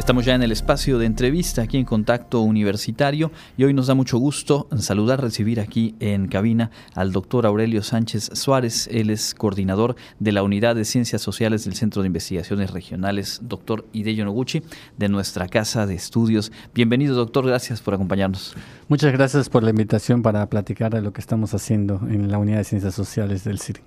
Estamos 0.00 0.24
ya 0.24 0.34
en 0.34 0.42
el 0.42 0.50
espacio 0.50 0.98
de 0.98 1.04
entrevista 1.04 1.60
aquí 1.60 1.76
en 1.76 1.84
Contacto 1.84 2.40
Universitario 2.40 3.30
y 3.58 3.64
hoy 3.64 3.74
nos 3.74 3.86
da 3.86 3.94
mucho 3.94 4.16
gusto 4.16 4.66
saludar, 4.78 5.20
recibir 5.20 5.60
aquí 5.60 5.94
en 6.00 6.26
cabina 6.26 6.70
al 6.94 7.12
doctor 7.12 7.44
Aurelio 7.44 7.82
Sánchez 7.82 8.30
Suárez. 8.32 8.88
Él 8.90 9.10
es 9.10 9.34
coordinador 9.34 9.96
de 10.18 10.32
la 10.32 10.42
Unidad 10.42 10.74
de 10.74 10.86
Ciencias 10.86 11.20
Sociales 11.20 11.66
del 11.66 11.74
Centro 11.74 12.00
de 12.00 12.06
Investigaciones 12.06 12.70
Regionales, 12.70 13.40
doctor 13.42 13.84
Hideyo 13.92 14.24
Noguchi, 14.24 14.62
de 14.96 15.10
nuestra 15.10 15.48
Casa 15.48 15.86
de 15.86 15.96
Estudios. 15.96 16.50
Bienvenido, 16.74 17.14
doctor. 17.14 17.46
Gracias 17.46 17.82
por 17.82 17.92
acompañarnos. 17.92 18.56
Muchas 18.88 19.12
gracias 19.12 19.50
por 19.50 19.62
la 19.62 19.70
invitación 19.70 20.22
para 20.22 20.48
platicar 20.48 20.94
de 20.94 21.02
lo 21.02 21.12
que 21.12 21.20
estamos 21.20 21.52
haciendo 21.52 22.00
en 22.08 22.32
la 22.32 22.38
Unidad 22.38 22.56
de 22.56 22.64
Ciencias 22.64 22.94
Sociales 22.94 23.44
del 23.44 23.60
CIRI. 23.60 23.82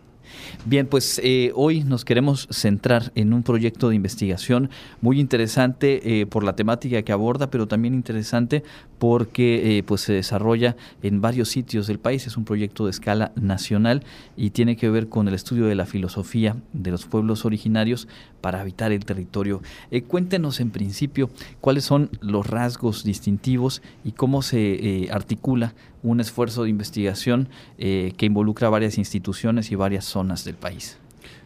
Bien, 0.65 0.87
pues 0.87 1.19
eh, 1.23 1.51
hoy 1.55 1.83
nos 1.83 2.05
queremos 2.05 2.47
centrar 2.49 3.11
en 3.15 3.33
un 3.33 3.43
proyecto 3.43 3.89
de 3.89 3.95
investigación 3.95 4.69
muy 5.01 5.19
interesante 5.19 6.21
eh, 6.21 6.25
por 6.25 6.45
la 6.45 6.55
temática 6.55 7.01
que 7.01 7.11
aborda, 7.11 7.49
pero 7.49 7.67
también 7.67 7.93
interesante 7.93 8.63
porque 8.97 9.77
eh, 9.77 9.83
pues 9.83 10.01
se 10.01 10.13
desarrolla 10.13 10.77
en 11.01 11.19
varios 11.19 11.49
sitios 11.49 11.87
del 11.87 11.99
país. 11.99 12.27
Es 12.27 12.37
un 12.37 12.45
proyecto 12.45 12.85
de 12.85 12.91
escala 12.91 13.33
nacional 13.35 14.03
y 14.37 14.51
tiene 14.51 14.77
que 14.77 14.89
ver 14.89 15.09
con 15.09 15.27
el 15.27 15.33
estudio 15.33 15.65
de 15.65 15.75
la 15.75 15.85
filosofía 15.85 16.55
de 16.71 16.91
los 16.91 17.05
pueblos 17.05 17.43
originarios 17.43 18.07
para 18.39 18.61
habitar 18.61 18.91
el 18.91 19.05
territorio. 19.05 19.61
cuéntenos 20.07 20.59
en 20.59 20.69
principio 20.69 21.29
cuáles 21.61 21.83
son 21.83 22.09
los 22.21 22.47
rasgos 22.47 23.03
distintivos 23.03 23.81
y 24.03 24.13
cómo 24.13 24.41
se 24.41 25.09
articula 25.11 25.73
un 26.03 26.19
esfuerzo 26.19 26.63
de 26.63 26.69
investigación 26.69 27.49
que 27.77 28.25
involucra 28.25 28.69
varias 28.69 28.97
instituciones 28.97 29.71
y 29.71 29.75
varias 29.75 30.05
zonas 30.05 30.43
del 30.45 30.55
país. 30.55 30.97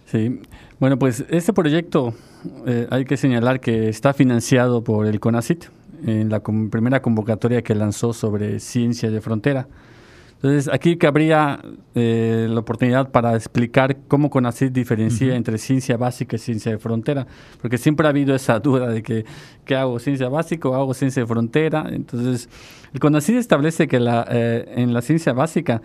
Sí, 0.05 0.39
bueno, 0.79 0.97
pues 0.97 1.25
este 1.29 1.51
proyecto 1.51 2.13
eh, 2.65 2.87
hay 2.89 3.03
que 3.03 3.17
señalar 3.17 3.59
que 3.59 3.89
está 3.89 4.13
financiado 4.13 4.83
por 4.83 5.05
el 5.05 5.19
CONACIT 5.19 5.65
en 6.05 6.29
la 6.29 6.39
primera 6.41 7.01
convocatoria 7.01 7.61
que 7.61 7.75
lanzó 7.75 8.13
sobre 8.13 8.59
ciencia 8.59 9.11
de 9.11 9.19
frontera. 9.19 9.67
Entonces, 10.37 10.69
aquí 10.71 10.97
cabría 10.97 11.59
eh, 11.95 12.47
la 12.47 12.59
oportunidad 12.59 13.09
para 13.09 13.35
explicar 13.35 13.97
cómo 14.07 14.29
CONACYT 14.29 14.71
diferencia 14.71 15.35
entre 15.35 15.57
ciencia 15.57 15.97
básica 15.97 16.35
y 16.35 16.39
ciencia 16.39 16.71
de 16.71 16.77
frontera, 16.77 17.25
porque 17.59 17.79
siempre 17.79 18.05
ha 18.05 18.11
habido 18.11 18.35
esa 18.35 18.59
duda 18.59 18.87
de 18.87 19.01
que, 19.01 19.25
¿qué 19.65 19.75
hago? 19.75 19.97
¿Ciencia 19.97 20.29
básica 20.29 20.69
o 20.69 20.75
hago 20.75 20.93
ciencia 20.93 21.23
de 21.23 21.27
frontera? 21.27 21.87
Entonces, 21.91 22.49
el 22.93 22.99
CONACYT 22.99 23.37
establece 23.37 23.87
que 23.87 23.99
la, 23.99 24.27
eh, 24.29 24.73
en 24.75 24.93
la 24.93 25.01
ciencia 25.01 25.33
básica 25.33 25.81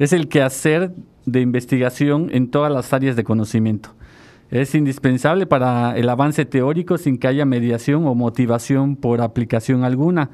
es 0.00 0.12
el 0.12 0.26
quehacer 0.26 0.92
de 1.24 1.40
investigación 1.40 2.30
en 2.32 2.50
todas 2.50 2.72
las 2.72 2.92
áreas 2.92 3.14
de 3.14 3.22
conocimiento. 3.22 3.90
Es 4.50 4.74
indispensable 4.74 5.46
para 5.46 5.96
el 5.96 6.08
avance 6.08 6.44
teórico 6.44 6.98
sin 6.98 7.18
que 7.18 7.28
haya 7.28 7.44
mediación 7.44 8.06
o 8.06 8.14
motivación 8.14 8.96
por 8.96 9.20
aplicación 9.20 9.84
alguna, 9.84 10.30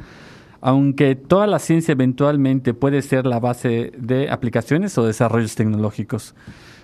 aunque 0.60 1.14
toda 1.16 1.46
la 1.46 1.58
ciencia 1.58 1.92
eventualmente 1.92 2.74
puede 2.74 3.02
ser 3.02 3.26
la 3.26 3.40
base 3.40 3.92
de 3.96 4.30
aplicaciones 4.30 4.96
o 4.98 5.06
desarrollos 5.06 5.54
tecnológicos. 5.54 6.34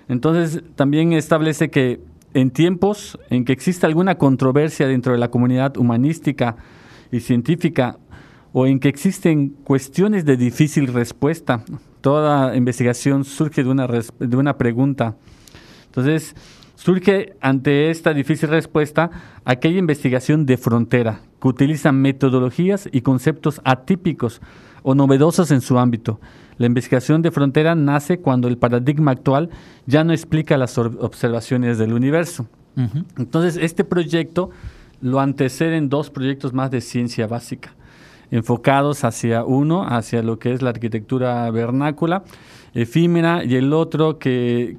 Entonces, 0.09 0.63
también 0.77 1.13
establece 1.13 1.69
que 1.69 2.01
en 2.33 2.51
tiempos 2.51 3.19
en 3.31 3.45
que 3.45 3.53
existe 3.53 3.87
alguna 3.87 4.17
controversia 4.17 4.87
dentro 4.87 5.13
de 5.13 5.19
la 5.19 5.31
comunidad 5.31 5.77
humanística 5.77 6.57
y 7.11 7.21
científica 7.21 7.99
o 8.53 8.67
en 8.67 8.79
que 8.81 8.89
existen 8.89 9.51
cuestiones 9.51 10.25
de 10.25 10.37
difícil 10.37 10.87
respuesta, 10.87 11.63
toda 12.01 12.57
investigación 12.57 13.25
surge 13.25 13.63
de 13.63 13.71
una, 13.71 13.87
de 13.87 14.37
una 14.37 14.57
pregunta. 14.57 15.17
Entonces, 15.87 16.35
surge 16.75 17.35
ante 17.41 17.91
esta 17.91 18.15
difícil 18.15 18.49
respuesta 18.49 19.11
aquella 19.45 19.79
investigación 19.79 20.47
de 20.47 20.57
frontera 20.57 21.21
que 21.41 21.49
utiliza 21.49 21.93
metodologías 21.93 22.89
y 22.93 23.01
conceptos 23.01 23.61
atípicos 23.65 24.41
o 24.83 24.95
novedosos 24.95 25.51
en 25.51 25.61
su 25.61 25.79
ámbito. 25.79 26.21
La 26.59 26.67
investigación 26.67 27.23
de 27.23 27.31
frontera 27.31 27.75
nace 27.75 28.19
cuando 28.19 28.49
el 28.49 28.57
paradigma 28.57 29.11
actual 29.11 29.51
ya 29.87 30.05
no 30.05 30.13
explica 30.13 30.57
las 30.57 30.79
observaciones 30.79 31.79
del 31.79 31.93
universo. 31.93 32.47
Entonces, 33.17 33.57
este 33.63 33.85
proyecto 33.85 34.51
lo 35.01 35.21
anteceden 35.21 35.89
dos 35.89 36.11
proyectos 36.11 36.53
más 36.53 36.71
de 36.71 36.83
ciencia 36.83 37.27
básica 37.27 37.75
enfocados 38.31 39.05
hacia 39.05 39.45
uno, 39.45 39.87
hacia 39.87 40.23
lo 40.23 40.39
que 40.39 40.53
es 40.53 40.63
la 40.63 40.71
arquitectura 40.71 41.51
vernácula, 41.51 42.25
efímera, 42.75 43.45
y 43.45 43.57
el 43.57 43.73
otro 43.73 44.19
que, 44.19 44.77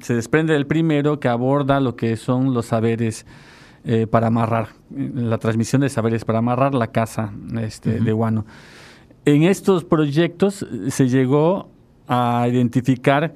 se 0.00 0.14
desprende 0.14 0.54
del 0.54 0.66
primero, 0.66 1.20
que 1.20 1.28
aborda 1.28 1.80
lo 1.80 1.96
que 1.96 2.16
son 2.16 2.54
los 2.54 2.66
saberes 2.66 3.26
eh, 3.90 4.06
para 4.06 4.26
amarrar, 4.26 4.68
la 4.90 5.38
transmisión 5.38 5.80
de 5.80 5.88
saberes 5.88 6.26
para 6.26 6.40
amarrar 6.40 6.74
la 6.74 6.88
casa 6.88 7.32
este, 7.62 8.00
de 8.00 8.12
Guano. 8.12 8.44
En 9.24 9.44
estos 9.44 9.82
proyectos 9.82 10.66
se 10.88 11.08
llegó 11.08 11.70
a 12.06 12.46
identificar 12.50 13.32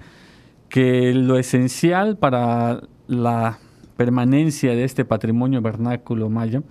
que 0.69 1.15
lo 1.15 1.39
esencial 1.39 2.19
para 2.19 2.83
la 3.07 3.61
permanencia 3.97 4.73
de 4.73 4.85
este 4.85 5.07
patrimonio 5.07 5.63
vernáculo 5.63 6.29
maya 6.29 6.63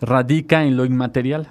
radica 0.00 0.64
en 0.64 0.78
lo 0.78 0.86
inmaterial 0.86 1.48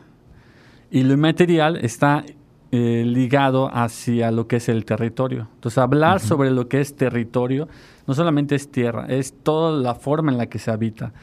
y 0.90 1.04
lo 1.04 1.14
inmaterial 1.14 1.78
está 1.78 2.26
eh, 2.72 3.04
ligado 3.06 3.70
hacia 3.72 4.32
lo 4.32 4.48
que 4.48 4.56
es 4.56 4.68
el 4.68 4.84
territorio. 4.84 5.48
Entonces, 5.54 5.78
hablar 5.78 6.22
sobre 6.22 6.50
lo 6.50 6.68
que 6.68 6.82
es 6.82 6.96
territorio 6.96 7.68
no 8.08 8.16
solamente 8.16 8.56
es 8.56 8.72
tierra, 8.72 9.06
es 9.10 9.36
toda 9.44 9.80
la 9.80 9.94
forma 9.94 10.32
en 10.32 10.40
la 10.40 10.48
que 10.48 10.58
se 10.58 10.72
habita. 10.72 11.14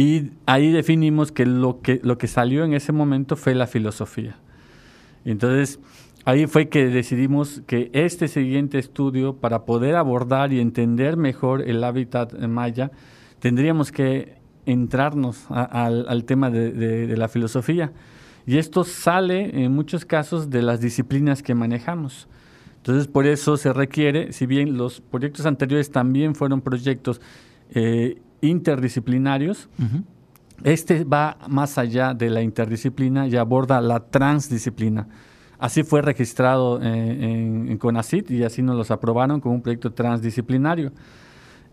Y 0.00 0.30
ahí 0.46 0.72
definimos 0.72 1.30
que 1.30 1.44
lo 1.44 1.82
que, 1.82 2.00
lo 2.02 2.16
que 2.16 2.26
salió 2.26 2.64
en 2.64 2.72
ese 2.72 2.90
momento 2.90 3.36
fue 3.36 3.54
la 3.54 3.66
filosofía. 3.66 4.38
Entonces, 5.26 5.78
ahí 6.24 6.46
fue 6.46 6.70
que 6.70 6.86
decidimos 6.86 7.60
que 7.66 7.90
este 7.92 8.26
siguiente 8.26 8.78
estudio, 8.78 9.36
para 9.36 9.66
poder 9.66 9.96
abordar 9.96 10.54
y 10.54 10.60
entender 10.60 11.18
mejor 11.18 11.60
el 11.68 11.84
hábitat 11.84 12.32
maya, 12.32 12.92
tendríamos 13.40 13.92
que 13.92 14.38
entrarnos 14.64 15.44
al, 15.50 16.24
tema 16.24 16.48
de 16.48 17.14
la 17.18 17.28
filosofía. 17.28 17.92
Y 18.46 18.56
esto 18.56 18.84
sale 18.84 19.64
en 19.64 19.72
muchos 19.72 20.06
casos 20.06 20.48
de 20.48 20.62
las 20.62 20.80
disciplinas 20.80 21.42
que 21.42 21.54
manejamos. 21.54 22.26
Entonces, 22.78 23.06
por 23.06 23.26
eso 23.26 23.58
se 23.58 23.74
requiere, 23.74 24.32
si 24.32 24.46
bien 24.46 24.78
los 24.78 25.02
proyectos 25.02 25.44
anteriores 25.44 25.90
también 25.90 26.34
fueron 26.34 26.62
proyectos 26.62 27.20
eh, 27.74 28.22
interdisciplinarios, 28.40 29.68
este 30.62 31.04
va 31.04 31.38
más 31.48 31.78
allá 31.78 32.14
de 32.14 32.30
la 32.30 32.42
interdisciplina 32.42 33.26
y 33.26 33.36
aborda 33.36 33.80
la 33.80 34.00
transdisciplina. 34.00 35.08
Así 35.58 35.82
fue 35.82 36.02
registrado 36.02 36.80
eh, 36.82 36.86
en, 36.86 37.68
en, 37.68 37.78
CONACIT 37.78 38.30
y 38.30 38.44
así 38.44 38.62
nos 38.62 38.76
los 38.76 38.90
aprobaron 38.90 39.40
como 39.40 39.54
un 39.54 39.62
proyecto 39.62 39.92
transdisciplinario, 39.92 40.92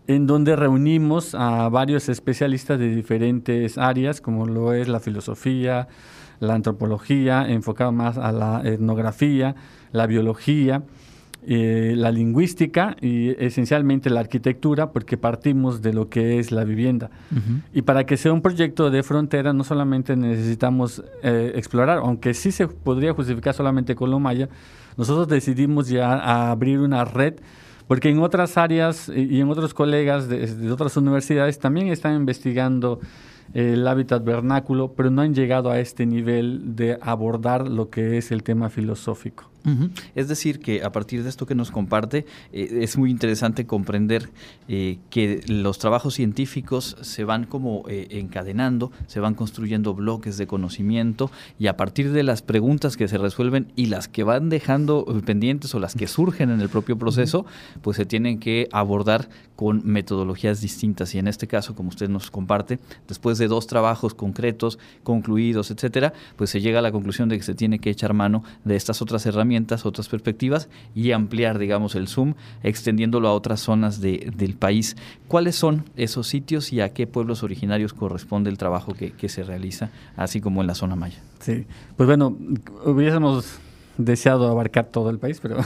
en 0.06 0.26
donde 0.26 0.56
reunimos 0.56 1.34
a 1.34 1.68
varios 1.70 2.08
especialistas 2.08 2.78
de 2.78 2.94
diferentes 2.94 3.78
áreas, 3.78 4.20
como 4.20 4.46
lo 4.46 4.74
es 4.74 4.88
la 4.88 5.00
filosofía, 5.00 5.88
la 6.40 6.54
antropología, 6.54 7.48
enfocada 7.48 7.90
más 7.90 8.18
a 8.18 8.32
la 8.32 8.62
etnografía, 8.64 9.54
la 9.92 10.06
biología, 10.06 10.82
eh, 11.46 11.94
la 11.96 12.10
lingüística 12.10 12.96
y 13.00 13.30
esencialmente 13.42 14.10
la 14.10 14.20
arquitectura, 14.20 14.90
porque 14.90 15.16
partimos 15.16 15.80
de 15.82 15.92
lo 15.92 16.08
que 16.08 16.38
es 16.38 16.52
la 16.52 16.64
vivienda. 16.64 17.10
Y 17.72 17.82
para 17.82 18.04
que 18.04 18.16
sea 18.16 18.32
un 18.32 18.42
proyecto 18.42 18.90
de 18.90 19.02
frontera, 19.02 19.52
no 19.52 19.64
solamente 19.64 20.16
necesitamos 20.16 21.02
eh, 21.22 21.52
explorar, 21.54 21.98
aunque 21.98 22.34
sí 22.34 22.50
se 22.50 22.68
podría 22.68 23.14
justificar 23.14 23.54
solamente 23.54 23.94
con 23.94 24.10
lo 24.10 24.18
maya, 24.18 24.48
nosotros 24.96 25.28
decidimos 25.28 25.88
ya 25.88 26.50
abrir 26.50 26.80
una 26.80 27.04
red 27.04 27.34
porque 27.86 28.10
en 28.10 28.18
otras 28.18 28.58
áreas 28.58 29.08
y 29.08 29.40
en 29.40 29.48
otros 29.48 29.72
colegas 29.72 30.28
de 30.28 30.70
otras 30.70 30.94
universidades 30.98 31.58
también 31.58 31.88
están 31.88 32.14
investigando 32.16 33.00
el 33.54 33.86
hábitat 33.86 34.22
vernáculo, 34.24 34.92
pero 34.92 35.10
no 35.10 35.22
han 35.22 35.34
llegado 35.34 35.70
a 35.70 35.80
este 35.80 36.06
nivel 36.06 36.76
de 36.76 36.98
abordar 37.00 37.66
lo 37.68 37.88
que 37.88 38.18
es 38.18 38.30
el 38.30 38.42
tema 38.42 38.68
filosófico. 38.68 39.50
Es 40.14 40.28
decir, 40.28 40.60
que 40.60 40.82
a 40.82 40.92
partir 40.92 41.22
de 41.22 41.28
esto 41.28 41.46
que 41.46 41.54
nos 41.54 41.70
comparte, 41.70 42.24
eh, 42.52 42.78
es 42.82 42.96
muy 42.96 43.10
interesante 43.10 43.66
comprender 43.66 44.30
eh, 44.68 44.98
que 45.10 45.42
los 45.46 45.78
trabajos 45.78 46.14
científicos 46.14 46.96
se 47.02 47.24
van 47.24 47.44
como 47.44 47.84
eh, 47.88 48.06
encadenando, 48.12 48.92
se 49.06 49.20
van 49.20 49.34
construyendo 49.34 49.94
bloques 49.94 50.38
de 50.38 50.46
conocimiento 50.46 51.30
y 51.58 51.66
a 51.66 51.76
partir 51.76 52.12
de 52.12 52.22
las 52.22 52.40
preguntas 52.42 52.96
que 52.96 53.08
se 53.08 53.18
resuelven 53.18 53.72
y 53.76 53.86
las 53.86 54.08
que 54.08 54.22
van 54.22 54.48
dejando 54.48 55.04
pendientes 55.26 55.74
o 55.74 55.80
las 55.80 55.94
que 55.94 56.06
surgen 56.06 56.50
en 56.50 56.60
el 56.60 56.68
propio 56.68 56.96
proceso, 56.96 57.44
pues 57.82 57.96
se 57.96 58.06
tienen 58.06 58.38
que 58.38 58.68
abordar 58.72 59.28
con 59.56 59.82
metodologías 59.84 60.60
distintas. 60.60 61.14
Y 61.14 61.18
en 61.18 61.28
este 61.28 61.46
caso, 61.46 61.74
como 61.74 61.88
usted 61.88 62.08
nos 62.08 62.30
comparte, 62.30 62.78
después 63.08 63.38
de 63.38 63.48
dos 63.48 63.66
trabajos 63.66 64.14
concretos, 64.14 64.78
concluidos, 65.02 65.70
etcétera, 65.70 66.12
pues 66.36 66.50
se 66.50 66.60
llega 66.60 66.78
a 66.78 66.82
la 66.82 66.92
conclusión 66.92 67.28
de 67.28 67.36
que 67.36 67.42
se 67.42 67.54
tiene 67.54 67.80
que 67.80 67.90
echar 67.90 68.14
mano 68.14 68.44
de 68.64 68.76
estas 68.76 69.02
otras 69.02 69.26
herramientas 69.26 69.47
herramientas, 69.48 69.86
otras 69.86 70.08
perspectivas 70.08 70.68
y 70.94 71.12
ampliar, 71.12 71.58
digamos, 71.58 71.94
el 71.94 72.06
Zoom, 72.06 72.34
extendiéndolo 72.62 73.28
a 73.28 73.32
otras 73.32 73.60
zonas 73.60 74.00
del 74.00 74.54
país. 74.58 74.96
¿Cuáles 75.26 75.56
son 75.56 75.84
esos 75.96 76.26
sitios 76.26 76.72
y 76.72 76.80
a 76.82 76.90
qué 76.90 77.06
pueblos 77.06 77.42
originarios 77.42 77.94
corresponde 77.94 78.50
el 78.50 78.58
trabajo 78.58 78.92
que, 78.92 79.12
que 79.12 79.28
se 79.30 79.42
realiza, 79.42 79.90
así 80.16 80.40
como 80.40 80.60
en 80.60 80.66
la 80.66 80.74
zona 80.74 80.96
maya? 80.96 81.18
Sí, 81.40 81.64
pues 81.96 82.06
bueno, 82.06 82.36
hubiésemos 82.84 83.58
deseado 83.96 84.48
abarcar 84.48 84.86
todo 84.86 85.10
el 85.10 85.18
país, 85.18 85.40
pero 85.40 85.58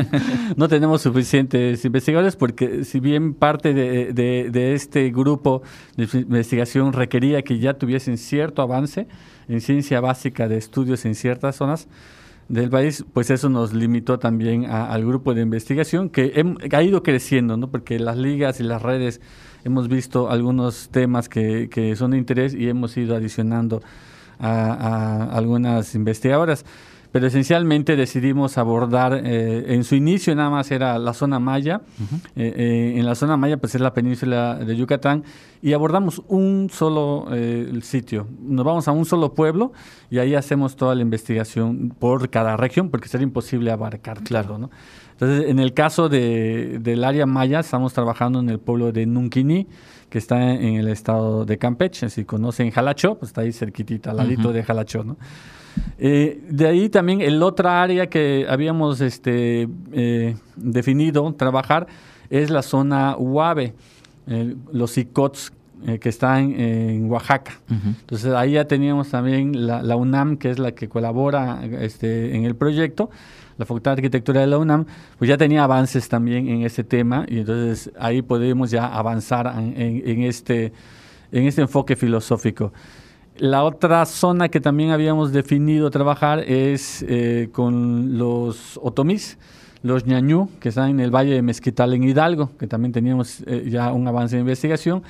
no 0.56 0.68
tenemos 0.68 1.00
suficientes 1.02 1.84
investigadores 1.84 2.36
porque 2.36 2.84
si 2.84 3.00
bien 3.00 3.34
parte 3.34 3.72
de, 3.72 4.12
de, 4.12 4.74
este 4.74 5.10
grupo 5.10 5.62
de 5.96 6.06
investigación 6.18 6.92
requería 6.92 7.42
que 7.42 7.58
ya 7.58 7.74
tuviesen 7.74 8.18
cierto 8.18 8.62
avance 8.62 9.06
en 9.48 9.60
ciencia 9.62 10.00
básica 10.00 10.48
de 10.48 10.58
estudios 10.58 11.06
en 11.06 11.14
ciertas 11.14 11.56
zonas 11.56 11.88
del 12.48 12.70
país, 12.70 13.04
pues 13.12 13.30
eso 13.30 13.48
nos 13.50 13.74
limitó 13.74 14.18
también 14.18 14.66
al 14.66 15.04
grupo 15.04 15.34
de 15.34 15.42
investigación 15.42 16.08
que 16.08 16.32
ha 16.72 16.82
ido 16.82 17.02
creciendo, 17.02 17.56
¿no? 17.56 17.70
porque 17.70 17.98
las 17.98 18.16
ligas 18.16 18.58
y 18.60 18.62
las 18.62 18.80
redes 18.80 19.20
hemos 19.64 19.88
visto 19.88 20.30
algunos 20.30 20.88
temas 20.88 21.28
que, 21.28 21.68
que 21.68 21.94
son 21.94 22.12
de 22.12 22.18
interés 22.18 22.54
y 22.54 22.68
hemos 22.68 22.96
ido 22.96 23.14
adicionando 23.14 23.82
a, 24.38 24.72
a 24.72 25.36
algunas 25.36 25.94
investigadoras 25.94 26.64
pero 27.12 27.26
esencialmente 27.26 27.96
decidimos 27.96 28.58
abordar, 28.58 29.20
eh, 29.24 29.74
en 29.74 29.84
su 29.84 29.94
inicio 29.94 30.34
nada 30.34 30.50
más 30.50 30.70
era 30.70 30.98
la 30.98 31.14
zona 31.14 31.38
maya, 31.38 31.80
eh, 32.36 32.52
eh, 32.56 32.94
en 32.96 33.06
la 33.06 33.14
zona 33.14 33.36
maya 33.36 33.56
pues 33.56 33.74
es 33.74 33.80
la 33.80 33.94
península 33.94 34.56
de 34.56 34.76
Yucatán, 34.76 35.24
y 35.62 35.72
abordamos 35.72 36.22
un 36.28 36.68
solo 36.72 37.26
sitio, 37.82 38.28
nos 38.40 38.64
vamos 38.64 38.88
a 38.88 38.92
un 38.92 39.04
solo 39.04 39.34
pueblo 39.34 39.72
y 40.10 40.18
ahí 40.18 40.34
hacemos 40.34 40.76
toda 40.76 40.94
la 40.94 41.02
investigación 41.02 41.94
por 41.98 42.30
cada 42.30 42.56
región, 42.56 42.90
porque 42.90 43.08
sería 43.08 43.24
imposible 43.24 43.70
abarcar 43.70 44.22
claro, 44.22 44.58
¿no? 44.58 44.70
Entonces, 45.20 45.50
en 45.50 45.58
el 45.58 45.74
caso 45.74 46.08
de, 46.08 46.78
del 46.80 47.02
área 47.02 47.26
maya, 47.26 47.58
estamos 47.58 47.92
trabajando 47.92 48.38
en 48.38 48.48
el 48.50 48.60
pueblo 48.60 48.92
de 48.92 49.04
Nunquini, 49.04 49.66
que 50.08 50.18
está 50.18 50.52
en 50.54 50.74
el 50.74 50.88
estado 50.88 51.44
de 51.44 51.58
Campeche. 51.58 52.08
Si 52.10 52.24
conocen 52.24 52.70
Jalacho, 52.70 53.16
pues 53.16 53.30
está 53.30 53.42
ahí 53.42 53.52
cerquitita, 53.52 54.10
al 54.10 54.18
ladito 54.18 54.52
de 54.52 54.62
Jalacho, 54.62 55.04
¿no? 55.04 55.16
Eh, 55.98 56.42
de 56.48 56.66
ahí 56.66 56.88
también 56.88 57.20
el 57.20 57.42
otra 57.42 57.82
área 57.82 58.08
que 58.08 58.46
habíamos 58.48 59.00
este, 59.00 59.68
eh, 59.92 60.36
definido 60.56 61.32
trabajar 61.34 61.86
es 62.30 62.50
la 62.50 62.62
zona 62.62 63.16
UAVE, 63.16 63.74
los 64.72 64.98
ICOTS 64.98 65.52
eh, 65.86 66.00
que 66.00 66.08
están 66.08 66.52
en, 66.58 67.08
Oaxaca. 67.08 67.52
Entonces 67.70 68.32
ahí 68.34 68.52
ya 68.52 68.66
teníamos 68.66 69.10
también 69.10 69.66
la, 69.66 69.96
UNAM, 69.96 70.36
que 70.36 70.50
es 70.50 70.58
la 70.58 70.72
que 70.72 70.88
colabora 70.88 71.60
este, 71.80 72.34
en 72.34 72.44
el 72.44 72.56
proyecto, 72.56 73.10
la 73.58 73.66
Facultad 73.66 73.90
de 73.90 74.00
Arquitectura 74.00 74.40
de 74.40 74.46
la 74.46 74.56
UNAM, 74.56 74.86
pues 75.18 75.28
ya 75.28 75.36
tenía 75.36 75.64
avances 75.64 76.08
también 76.08 76.48
en 76.48 76.62
ese 76.62 76.84
tema 76.84 77.26
y 77.28 77.40
entonces 77.40 77.90
ahí 77.98 78.22
podemos 78.22 78.70
ya 78.70 78.86
avanzar 78.86 79.52
en, 79.58 80.22
este, 80.22 80.72
en 81.32 81.46
este 81.46 81.62
enfoque 81.62 81.96
filosófico. 81.96 82.72
La 83.36 83.64
otra 83.64 84.04
zona 84.06 84.48
que 84.48 84.60
también 84.60 84.90
habíamos 84.90 85.32
definido 85.32 85.90
trabajar 85.90 86.40
es 86.40 87.04
eh, 87.08 87.48
con 87.52 88.16
los 88.16 88.78
otomís, 88.82 89.38
los 89.82 90.06
ñañú, 90.06 90.48
que 90.60 90.70
están 90.70 90.90
en 90.90 91.00
el 91.00 91.14
Valle 91.14 91.34
de 91.34 91.42
Mezquital 91.42 91.94
en 91.94 92.04
Hidalgo, 92.04 92.50
que 92.58 92.66
también 92.66 92.92
teníamos 92.92 93.42
eh, 93.46 93.68
ya 93.68 93.92
un 93.92 94.06
avance 94.08 94.36
de 94.36 94.40
investigación. 94.40 95.02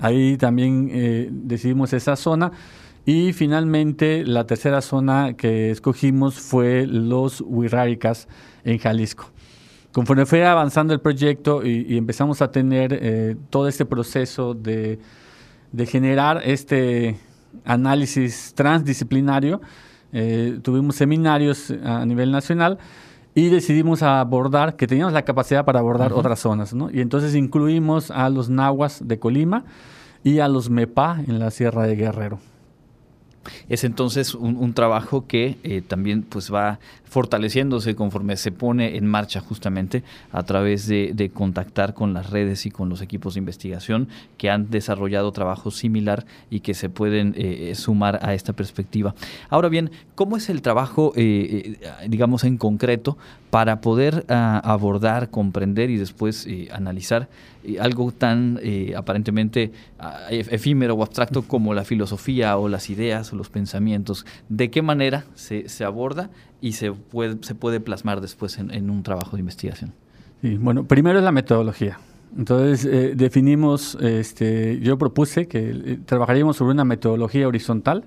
Ahí 0.00 0.36
también 0.36 0.88
eh, 0.92 1.28
decidimos 1.30 1.92
esa 1.92 2.14
zona. 2.16 2.52
Y 3.08 3.32
finalmente 3.32 4.22
la 4.26 4.46
tercera 4.46 4.82
zona 4.82 5.32
que 5.32 5.70
escogimos 5.70 6.38
fue 6.38 6.86
los 6.86 7.40
Huiráricas 7.40 8.28
en 8.64 8.76
Jalisco. 8.76 9.30
Conforme 9.92 10.26
fue 10.26 10.44
avanzando 10.44 10.92
el 10.92 11.00
proyecto 11.00 11.64
y, 11.64 11.96
empezamos 11.96 12.42
a 12.42 12.50
tener 12.50 13.38
todo 13.48 13.66
este 13.66 13.86
proceso 13.86 14.52
de, 14.52 14.98
de 15.72 15.86
generar 15.86 16.42
este, 16.44 17.16
análisis 17.64 18.52
transdisciplinario, 18.54 19.62
eh, 20.12 20.58
tuvimos 20.60 20.96
seminarios 20.96 21.72
a 21.82 22.04
nivel 22.04 22.30
nacional 22.30 22.76
y 23.34 23.48
decidimos 23.48 24.02
abordar, 24.02 24.76
que 24.76 24.86
teníamos 24.86 25.14
la 25.14 25.22
capacidad 25.22 25.64
para 25.64 25.78
abordar 25.78 26.12
otras 26.12 26.40
zonas, 26.40 26.74
¿no? 26.74 26.90
Y 26.90 27.00
entonces 27.00 27.34
incluimos 27.34 28.10
a 28.10 28.28
los 28.28 28.50
nahuas 28.50 29.08
de 29.08 29.18
Colima 29.18 29.64
y 30.22 30.40
a 30.40 30.48
los 30.48 30.68
MEPA 30.68 31.22
en 31.26 31.38
la 31.38 31.50
Sierra 31.50 31.86
de 31.86 31.96
Guerrero. 31.96 32.38
Es 33.68 33.84
entonces 33.84 34.34
un, 34.34 34.72
trabajo 34.74 35.26
que 35.26 35.56
eh, 35.64 35.82
también 35.86 36.22
pues 36.22 36.52
va 36.52 36.78
fortaleciéndose 37.08 37.94
conforme 37.94 38.36
se 38.36 38.52
pone 38.52 38.96
en 38.96 39.06
marcha 39.06 39.40
justamente 39.40 40.02
a 40.30 40.42
través 40.42 40.86
de, 40.86 41.30
contactar 41.32 41.94
con 41.94 42.14
las 42.14 42.30
redes 42.30 42.66
y 42.66 42.70
con 42.70 42.88
los 42.88 43.00
equipos 43.00 43.34
de 43.34 43.40
investigación 43.40 44.08
que 44.36 44.50
han 44.50 44.70
desarrollado 44.70 45.32
trabajo 45.32 45.70
similar 45.70 46.26
y 46.50 46.60
que 46.60 46.74
se 46.74 46.88
pueden 46.90 47.34
eh, 47.36 47.72
sumar 47.74 48.20
a 48.22 48.34
esta 48.34 48.52
perspectiva. 48.52 49.14
Ahora 49.48 49.68
bien, 49.68 49.90
¿cómo 50.14 50.36
es 50.36 50.48
el 50.48 50.62
trabajo, 50.62 51.12
eh, 51.16 51.78
digamos, 52.06 52.44
en 52.44 52.58
concreto 52.58 53.16
para 53.50 53.80
poder 53.80 54.26
ah, 54.28 54.60
abordar, 54.62 55.30
comprender 55.30 55.90
y 55.90 55.96
después 55.96 56.46
analizar 56.70 57.28
algo 57.80 58.12
tan 58.12 58.60
aparentemente 58.96 59.72
ah, 59.98 60.26
efímero 60.30 60.94
o 60.94 61.02
abstracto 61.02 61.42
como 61.42 61.74
la 61.74 61.84
filosofía 61.84 62.56
o 62.56 62.68
las 62.68 62.90
ideas 62.90 63.32
o 63.32 63.36
los 63.38 63.48
pensamientos? 63.48 64.26
¿De 64.48 64.70
qué 64.70 64.82
manera 64.82 65.24
se, 65.34 65.68
se 65.68 65.84
aborda 65.84 66.30
y 66.60 66.72
se 66.72 66.92
puede, 66.92 67.38
se 67.40 67.54
puede 67.54 67.80
plasmar 67.80 68.20
después 68.20 68.58
en, 68.58 68.90
un 68.90 69.02
trabajo 69.02 69.36
de 69.36 69.40
investigación? 69.40 69.92
Sí, 70.42 70.56
bueno, 70.56 70.84
primero 70.84 71.18
es 71.18 71.24
la 71.24 71.32
metodología. 71.32 71.98
Entonces 72.36 72.84
eh, 72.84 73.14
definimos, 73.16 73.96
este, 74.00 74.78
yo 74.80 74.98
propuse 74.98 75.48
que 75.48 75.70
eh, 75.70 75.98
trabajaríamos 76.04 76.56
sobre 76.56 76.72
una 76.72 76.84
metodología 76.84 77.48
horizontal 77.48 78.04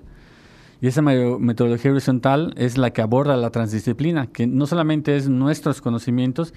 y 0.80 0.88
esa 0.88 1.00
metodología 1.00 1.92
horizontal 1.92 2.54
es 2.56 2.76
la 2.76 2.92
que 2.92 3.02
aborda 3.02 3.36
la 3.36 3.50
transdisciplina, 3.50 4.26
que 4.26 4.48
no 4.48 4.66
solamente 4.66 5.16
es 5.16 5.28
nuestros 5.28 5.80
conocimientos, 5.80 6.54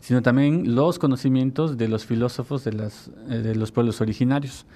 sino 0.00 0.20
también 0.20 0.74
los 0.74 0.98
conocimientos 0.98 1.76
de 1.76 1.86
los 1.86 2.04
filósofos 2.04 2.64
de, 2.64 2.72
las, 2.72 3.10
eh, 3.28 3.38
de 3.38 3.54
los 3.54 3.70
pueblos 3.70 4.00
originarios. 4.00 4.66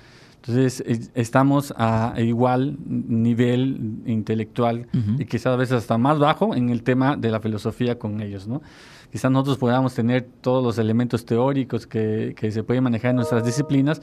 Entonces, 0.44 0.82
estamos 1.14 1.72
a 1.76 2.14
igual 2.18 2.76
nivel 2.84 4.02
intelectual 4.06 4.88
y 5.16 5.24
quizás 5.24 5.52
a 5.52 5.56
veces 5.56 5.76
hasta 5.76 5.98
más 5.98 6.18
bajo 6.18 6.56
en 6.56 6.70
el 6.70 6.82
tema 6.82 7.16
de 7.16 7.30
la 7.30 7.38
filosofía 7.38 7.96
con 7.96 8.20
ellos, 8.20 8.48
¿no? 8.48 8.60
Quizás 9.12 9.30
nosotros 9.30 9.58
podamos 9.58 9.94
tener 9.94 10.26
todos 10.40 10.64
los 10.64 10.78
elementos 10.78 11.24
teóricos 11.24 11.86
que, 11.86 12.34
que 12.36 12.50
se 12.50 12.64
pueden 12.64 12.82
manejar 12.82 13.10
en 13.10 13.16
nuestras 13.16 13.44
disciplinas, 13.44 14.02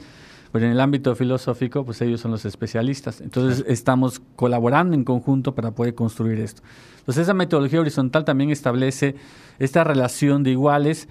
pero 0.50 0.64
en 0.64 0.72
el 0.72 0.80
ámbito 0.80 1.14
filosófico, 1.14 1.84
pues 1.84 2.00
ellos 2.00 2.22
son 2.22 2.30
los 2.30 2.46
especialistas. 2.46 3.20
Entonces, 3.20 3.62
estamos 3.68 4.22
colaborando 4.34 4.94
en 4.94 5.04
conjunto 5.04 5.54
para 5.54 5.72
poder 5.72 5.94
construir 5.94 6.40
esto. 6.40 6.62
Entonces, 7.00 7.24
esa 7.24 7.34
metodología 7.34 7.80
horizontal 7.80 8.24
también 8.24 8.48
establece 8.48 9.14
esta 9.58 9.84
relación 9.84 10.42
de 10.42 10.52
iguales 10.52 11.06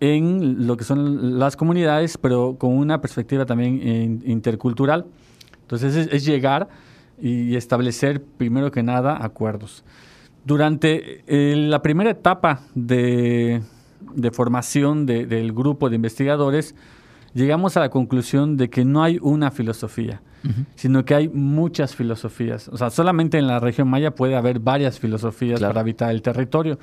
en 0.00 0.66
lo 0.66 0.76
que 0.76 0.84
son 0.84 1.38
las 1.38 1.56
comunidades, 1.56 2.18
pero 2.18 2.56
con 2.58 2.76
una 2.76 3.00
perspectiva 3.00 3.46
también 3.46 4.22
intercultural. 4.24 5.06
Entonces 5.62 6.08
es, 6.12 6.24
llegar 6.24 6.68
y 7.20 7.56
establecer, 7.56 8.22
primero 8.22 8.70
que 8.70 8.82
nada, 8.82 9.18
acuerdos. 9.20 9.84
Durante 10.44 11.24
eh, 11.26 11.56
la 11.56 11.82
primera 11.82 12.10
etapa 12.10 12.60
de, 12.74 13.62
formación 14.32 15.06
del 15.06 15.52
grupo 15.52 15.88
de 15.90 15.96
investigadores, 15.96 16.74
llegamos 17.34 17.76
a 17.76 17.80
la 17.80 17.90
conclusión 17.90 18.56
de 18.56 18.70
que 18.70 18.84
no 18.84 19.02
hay 19.02 19.18
una 19.20 19.50
filosofía, 19.50 20.22
sino 20.76 21.04
que 21.04 21.14
hay 21.14 21.28
muchas 21.28 21.96
filosofías. 21.96 22.68
O 22.68 22.76
sea, 22.76 22.90
solamente 22.90 23.38
en 23.38 23.48
la 23.48 23.58
región 23.58 23.88
maya 23.88 24.14
puede 24.14 24.36
haber 24.36 24.60
varias 24.60 25.00
filosofías 25.00 25.60
para 25.60 25.80
habitar 25.80 26.10
el 26.10 26.22
territorio. 26.22 26.78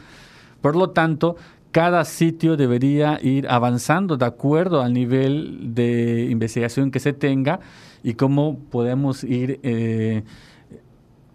Por 0.62 0.76
lo 0.76 0.90
tanto, 0.90 1.38
cada 1.74 2.06
sitio 2.06 2.56
debería 2.56 3.20
ir 3.22 3.48
avanzando 3.50 4.16
de 4.16 4.26
acuerdo 4.26 4.82
al 4.84 4.94
nivel 4.94 5.74
de 5.74 6.28
investigación 6.30 6.92
que 6.92 7.00
se 7.00 7.14
tenga 7.14 7.60
y 8.04 8.14
cómo 8.14 8.60
podemos 8.70 9.24
ir 9.24 9.60
eh, 9.64 10.24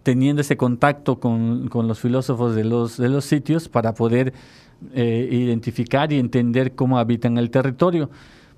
teniendo 0.03 0.41
ese 0.41 0.55
contacto 0.55 1.19
con, 1.19 1.69
los 1.69 1.99
filósofos 1.99 2.55
de 2.55 2.63
los, 2.63 2.95
de 2.95 3.09
los 3.09 3.25
sitios 3.25 3.67
para 3.67 3.93
poder 3.93 4.33
eh, 4.93 5.27
identificar 5.29 6.13
y 6.13 6.19
entender 6.19 6.73
cómo 6.73 6.99
habitan 6.99 7.37
el 7.37 7.51
territorio. 7.51 8.09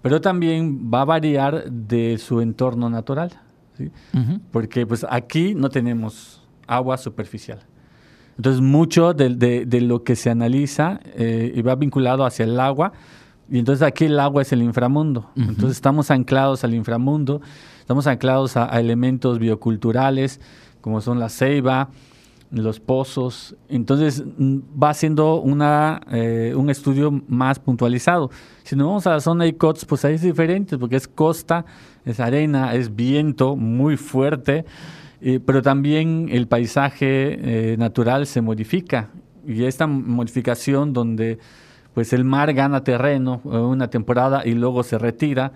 Pero 0.03 0.21
también 0.21 0.91
va 0.93 1.01
a 1.01 1.05
variar 1.05 1.63
de 1.71 2.19
su 2.19 2.41
entorno 2.41 2.91
natural, 2.91 3.31
porque 4.51 4.85
pues 4.85 5.03
aquí 5.09 5.55
no 5.55 5.69
tenemos 5.69 6.43
agua 6.67 6.99
superficial. 6.99 7.59
Entonces, 8.37 8.61
mucho 8.61 9.13
de, 9.13 9.81
lo 9.81 10.03
que 10.03 10.15
se 10.15 10.29
analiza 10.29 10.99
eh, 11.15 11.61
va 11.65 11.75
vinculado 11.75 12.25
hacia 12.25 12.45
el 12.45 12.59
agua, 12.59 12.93
y 13.49 13.59
entonces 13.59 13.85
aquí 13.85 14.05
el 14.05 14.19
agua 14.19 14.41
es 14.41 14.53
el 14.53 14.61
inframundo. 14.61 15.29
Entonces, 15.35 15.71
estamos 15.71 16.09
anclados 16.09 16.63
al 16.63 16.73
inframundo, 16.73 17.41
estamos 17.79 18.07
anclados 18.07 18.55
a, 18.55 18.67
elementos 18.79 19.39
bioculturales, 19.39 20.39
como 20.79 21.01
son 21.01 21.19
la 21.19 21.27
ceiba, 21.27 21.89
los 22.51 22.79
pozos. 22.79 23.55
Entonces 23.69 24.23
mm, 24.37 24.59
va 24.81 24.93
siendo 24.93 25.41
una, 25.41 26.01
eh, 26.11 26.53
un 26.55 26.69
estudio 26.69 27.11
más 27.27 27.59
puntualizado. 27.59 28.29
Si 28.63 28.75
nos 28.75 28.87
vamos 28.87 29.07
a 29.07 29.11
la 29.11 29.19
zona 29.19 29.45
de 29.45 29.51
ICOTS, 29.51 29.85
pues 29.85 30.05
ahí 30.05 30.15
es 30.15 30.21
diferente, 30.21 30.77
porque 30.77 30.97
es 30.97 31.07
costa, 31.07 31.65
es 32.05 32.19
arena, 32.19 32.73
es 32.75 32.95
viento 32.95 33.55
muy 33.55 33.97
fuerte, 33.97 34.65
eh, 35.21 35.39
pero 35.45 35.61
también 35.61 36.27
el 36.31 36.47
paisaje 36.47 37.73
eh, 37.73 37.77
natural 37.77 38.27
se 38.27 38.41
modifica. 38.41 39.09
Y 39.47 39.63
esta 39.63 39.87
modificación 39.87 40.93
donde 40.93 41.39
pues 41.93 42.13
el 42.13 42.23
mar 42.23 42.53
gana 42.53 42.83
terreno 42.83 43.41
una 43.43 43.89
temporada 43.89 44.43
y 44.45 44.53
luego 44.53 44.81
se 44.83 44.97
retira, 44.97 45.51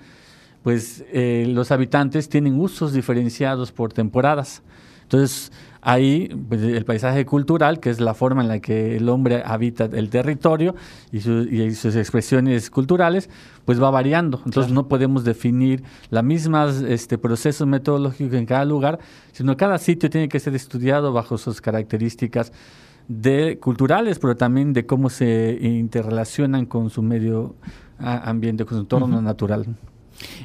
pues 0.63 1.05
los 1.13 1.71
habitantes 1.71 2.27
tienen 2.27 2.59
usos 2.59 2.91
diferenciados 2.91 3.71
por 3.71 3.93
temporadas. 3.93 4.61
Entonces, 5.03 5.51
ahí 5.85 6.29
pues, 6.49 6.61
el 6.63 6.83
paisaje 6.83 7.25
cultural, 7.25 7.79
que 7.79 7.91
es 7.91 8.01
la 8.01 8.15
forma 8.15 8.41
en 8.41 8.47
la 8.47 8.59
que 8.59 8.97
el 8.97 9.07
hombre 9.07 9.43
habita 9.45 9.85
el 9.85 10.09
territorio 10.09 10.75
y, 11.11 11.19
sus 11.19 11.95
expresiones 11.95 12.71
culturales, 12.71 13.29
pues 13.65 13.81
va 13.81 13.91
variando. 13.91 14.41
Entonces 14.45 14.73
no 14.73 14.87
podemos 14.87 15.23
definir 15.23 15.83
las 16.09 16.23
mismas 16.23 16.81
este, 16.81 17.19
procesos 17.19 17.67
metodológicos 17.67 18.33
en 18.33 18.47
cada 18.47 18.65
lugar, 18.65 18.97
sino 19.31 19.55
cada 19.55 19.77
sitio 19.77 20.09
tiene 20.09 20.27
que 20.27 20.39
ser 20.39 20.55
estudiado 20.55 21.13
bajo 21.13 21.37
sus 21.37 21.61
características 21.61 22.51
de 23.07 23.59
culturales, 23.59 24.17
pero 24.17 24.35
también 24.35 24.73
de 24.73 24.87
cómo 24.87 25.11
se 25.11 25.59
interrelacionan 25.61 26.65
con 26.65 26.89
su 26.89 27.03
medio 27.03 27.55
ambiente, 27.99 28.65
con 28.65 28.77
su 28.77 28.81
entorno 28.81 29.21
natural. 29.21 29.67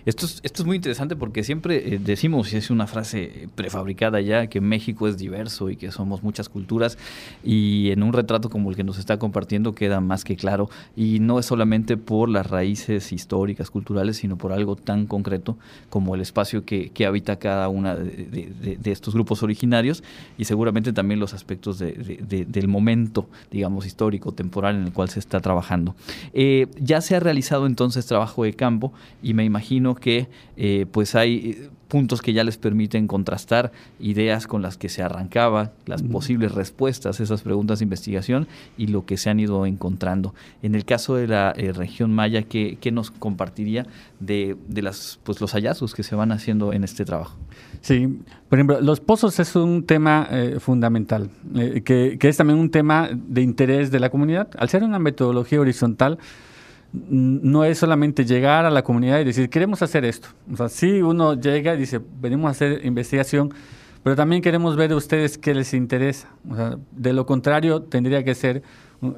Esto 0.06 0.26
es, 0.26 0.40
esto 0.42 0.62
es 0.62 0.66
muy 0.66 0.76
interesante 0.76 1.16
porque 1.16 1.44
siempre 1.44 1.94
eh, 1.94 1.98
decimos, 1.98 2.52
y 2.52 2.56
es 2.56 2.70
una 2.70 2.86
frase 2.86 3.48
prefabricada 3.54 4.20
ya, 4.20 4.48
que 4.48 4.60
México 4.60 5.08
es 5.08 5.16
diverso 5.16 5.70
y 5.70 5.76
que 5.76 5.92
somos 5.92 6.22
muchas 6.22 6.48
culturas 6.48 6.98
y 7.44 7.90
en 7.90 8.02
un 8.02 8.12
retrato 8.12 8.50
como 8.50 8.70
el 8.70 8.76
que 8.76 8.84
nos 8.84 8.98
está 8.98 9.18
compartiendo 9.18 9.74
queda 9.74 10.00
más 10.00 10.24
que 10.24 10.36
claro 10.36 10.70
y 10.96 11.20
no 11.20 11.38
es 11.38 11.46
solamente 11.46 11.96
por 11.96 12.28
las 12.28 12.48
raíces 12.48 13.12
históricas, 13.12 13.70
culturales, 13.70 14.16
sino 14.18 14.36
por 14.36 14.52
algo 14.52 14.76
tan 14.76 15.06
concreto 15.06 15.56
como 15.88 16.14
el 16.14 16.20
espacio 16.20 16.64
que, 16.64 16.90
habita 17.00 17.36
cada 17.36 17.68
una 17.70 17.94
de, 17.94 18.78
estos 18.84 19.14
grupos 19.14 19.42
originarios 19.42 20.04
y 20.36 20.44
seguramente 20.44 20.92
también 20.92 21.18
los 21.18 21.32
aspectos 21.32 21.78
del 21.78 22.68
momento, 22.68 23.26
digamos, 23.50 23.86
histórico, 23.86 24.32
temporal 24.32 24.76
en 24.76 24.84
el 24.84 24.92
cual 24.92 25.08
se 25.08 25.18
está 25.18 25.40
trabajando. 25.40 25.94
Eh, 26.34 26.66
ya 26.78 27.00
se 27.00 27.16
ha 27.16 27.20
realizado 27.20 27.66
entonces 27.66 28.04
trabajo 28.04 28.44
de 28.44 28.52
campo 28.52 28.92
y 29.22 29.32
me 29.32 29.44
imagino 29.44 29.59
imagino 29.60 29.94
que 29.94 30.28
eh, 30.56 30.86
pues 30.90 31.14
hay 31.14 31.50
eh, 31.50 31.70
puntos 31.88 32.22
que 32.22 32.32
ya 32.32 32.44
les 32.44 32.56
permiten 32.56 33.06
contrastar 33.06 33.72
ideas 33.98 34.46
con 34.46 34.62
las 34.62 34.78
que 34.78 34.88
se 34.88 35.02
arrancaba, 35.02 35.72
las 35.84 36.02
posibles 36.02 36.52
respuestas 36.52 37.20
a 37.20 37.22
esas 37.22 37.42
preguntas 37.42 37.80
de 37.80 37.84
investigación 37.84 38.48
y 38.78 38.86
lo 38.86 39.04
que 39.04 39.18
se 39.18 39.28
han 39.28 39.38
ido 39.38 39.66
encontrando. 39.66 40.34
En 40.62 40.74
el 40.74 40.86
caso 40.86 41.16
de 41.16 41.26
la 41.26 41.52
eh, 41.56 41.72
región 41.72 42.10
maya, 42.14 42.42
¿qué, 42.42 42.78
nos 42.90 43.10
compartiría 43.10 43.86
de, 44.18 44.56
las, 44.68 45.18
pues, 45.24 45.40
los 45.42 45.52
hallazgos 45.52 45.94
que 45.94 46.04
se 46.04 46.14
van 46.14 46.32
haciendo 46.32 46.72
en 46.72 46.84
este 46.84 47.04
trabajo? 47.04 47.36
Sí, 47.82 48.06
por 48.48 48.58
ejemplo, 48.58 48.80
los 48.80 49.00
pozos 49.00 49.38
es 49.40 49.56
un 49.56 49.84
tema 49.84 50.28
fundamental, 50.58 51.30
que, 51.84 52.16
que 52.18 52.28
es 52.28 52.36
también 52.36 52.58
un 52.58 52.70
tema 52.70 53.10
de 53.12 53.42
interés 53.42 53.90
de 53.90 54.00
la 54.00 54.10
comunidad. 54.10 54.48
Al 54.56 54.68
ser 54.68 54.84
una 54.84 54.98
metodología 54.98 55.60
horizontal, 55.60 56.18
no 56.92 57.64
es 57.64 57.78
solamente 57.78 58.24
llegar 58.24 58.64
a 58.64 58.70
la 58.70 58.82
comunidad 58.82 59.20
y 59.20 59.24
decir, 59.24 59.48
queremos 59.48 59.82
hacer 59.82 60.04
esto. 60.04 60.28
O 60.52 60.56
sea, 60.56 60.68
sí, 60.68 61.02
uno 61.02 61.34
llega 61.34 61.74
y 61.74 61.78
dice, 61.78 62.00
venimos 62.20 62.48
a 62.48 62.50
hacer 62.50 62.84
investigación, 62.84 63.52
pero 64.02 64.16
también 64.16 64.42
queremos 64.42 64.76
ver 64.76 64.92
a 64.92 64.96
ustedes 64.96 65.38
qué 65.38 65.54
les 65.54 65.72
interesa. 65.74 66.28
O 66.50 66.56
sea, 66.56 66.78
de 66.90 67.12
lo 67.12 67.26
contrario, 67.26 67.82
tendría 67.82 68.24
que 68.24 68.34
ser, 68.34 68.62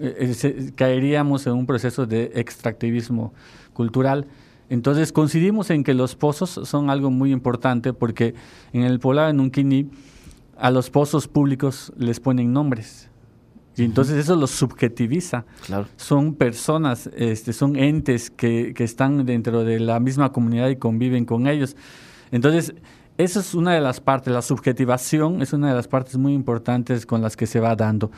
eh, 0.01 0.35
eh, 0.43 0.73
caeríamos 0.75 1.47
en 1.47 1.55
un 1.55 1.67
proceso 1.67 2.05
de 2.05 2.33
extractivismo 2.35 3.33
cultural. 3.73 4.27
Entonces, 4.69 5.13
coincidimos 5.13 5.71
en 5.71 5.85
que 5.85 5.95
los 5.95 6.15
pozos 6.15 6.61
son 6.65 6.91
algo 6.91 7.11
muy 7.11 7.33
importante 7.33 7.93
porque 7.93 8.35
en 8.73 8.83
el 8.83 9.01
poblado 9.01 9.29
de 9.29 9.35
Nunquini 9.35 9.91
a 10.59 10.71
los 10.71 10.91
pozos 10.91 11.29
públicos 11.29 11.93
les 11.97 12.21
ponen 12.21 12.53
nombres. 12.53 13.09
Y 13.77 13.85
entonces 13.85 14.17
eso 14.17 14.37
los 14.37 14.51
subjetiviza. 14.51 15.45
Son 15.97 16.35
personas, 16.35 17.09
este, 17.17 17.53
son 17.53 17.77
entes 17.77 18.31
que, 18.31 18.75
que, 18.75 18.85
están 18.85 19.25
dentro 19.25 19.65
de 19.65 19.81
la 19.81 19.99
misma 19.99 20.31
comunidad 20.31 20.69
y 20.69 20.77
conviven 20.77 21.25
con 21.25 21.47
ellos. 21.47 21.77
Entonces, 22.31 22.75
esa 23.19 23.41
es 23.41 23.55
una 23.55 23.75
de 23.75 23.81
las 23.81 24.01
partes, 24.01 24.33
la 24.33 24.43
subjetivación 24.43 25.43
es 25.43 25.53
una 25.53 25.69
de 25.69 25.75
las 25.75 25.87
partes 25.87 26.17
muy 26.17 26.33
importantes 26.33 27.07
con 27.07 27.23
las 27.23 27.37
que 27.37 27.47
se 27.47 27.61
va 27.61 27.77
dando. 27.77 28.11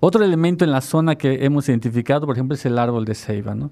Otro 0.00 0.24
elemento 0.24 0.64
en 0.64 0.70
la 0.70 0.80
zona 0.80 1.16
que 1.16 1.44
hemos 1.44 1.68
identificado, 1.68 2.26
por 2.26 2.34
ejemplo, 2.34 2.54
es 2.54 2.64
el 2.64 2.78
árbol 2.78 3.04
de 3.04 3.14
ceiba. 3.14 3.54
¿no? 3.54 3.70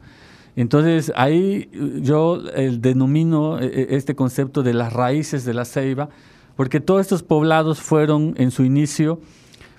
Entonces, 0.56 1.10
ahí 1.16 1.70
yo 2.02 2.42
el 2.54 2.82
denomino 2.82 3.58
e, 3.60 3.66
e, 3.66 3.96
este 3.96 4.14
concepto 4.14 4.62
de 4.62 4.74
las 4.74 4.92
raíces 4.92 5.44
de 5.44 5.54
la 5.54 5.64
ceiba, 5.64 6.10
porque 6.54 6.80
todos 6.80 7.00
estos 7.00 7.22
poblados 7.22 7.80
fueron 7.80 8.34
en 8.36 8.50
su 8.50 8.64
inicio 8.64 9.20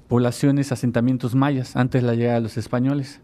poblaciones, 0.10 0.74
asentamientos 0.74 1.36
mayas 1.36 1.78
antes 1.78 2.02
de 2.02 2.08
la 2.08 2.16
llegada 2.16 2.36
de 2.36 2.42
los 2.42 2.58
españoles. 2.58 3.22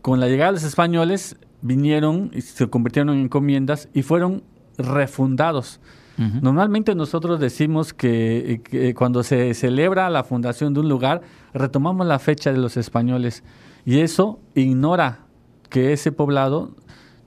Con 0.00 0.18
la 0.18 0.26
llegada 0.26 0.50
de 0.50 0.56
los 0.56 0.64
españoles 0.64 1.36
vinieron 1.60 2.30
y 2.34 2.40
se 2.40 2.68
convirtieron 2.68 3.14
en 3.14 3.20
encomiendas 3.20 3.88
y 3.94 4.02
fueron 4.02 4.42
refundados. 4.76 5.78
Normalmente 6.40 6.94
nosotros 6.94 7.40
decimos 7.40 7.92
que, 7.92 8.94
cuando 8.96 9.24
se 9.24 9.54
celebra 9.54 10.08
la 10.08 10.22
fundación 10.22 10.72
de 10.72 10.80
un 10.80 10.88
lugar, 10.88 11.22
retomamos 11.52 12.06
la 12.06 12.20
fecha 12.20 12.52
de 12.52 12.58
los 12.58 12.76
españoles 12.76 13.42
y 13.84 13.98
eso 14.00 14.38
ignora 14.54 15.20
que 15.68 15.92
ese 15.92 16.12
poblado 16.12 16.76